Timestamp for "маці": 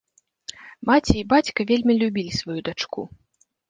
0.91-1.13